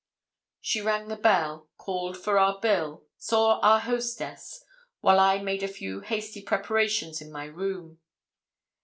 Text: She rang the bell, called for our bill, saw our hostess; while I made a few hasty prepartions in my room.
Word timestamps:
She 0.61 0.81
rang 0.81 1.09
the 1.09 1.15
bell, 1.15 1.69
called 1.77 2.17
for 2.17 2.39
our 2.39 2.59
bill, 2.59 3.03
saw 3.19 3.59
our 3.59 3.79
hostess; 3.81 4.65
while 5.01 5.19
I 5.19 5.39
made 5.43 5.61
a 5.61 5.67
few 5.67 5.99
hasty 5.99 6.41
prepartions 6.41 7.21
in 7.21 7.31
my 7.31 7.45
room. 7.45 7.99